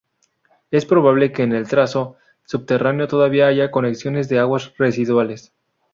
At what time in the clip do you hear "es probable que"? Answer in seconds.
0.71-1.43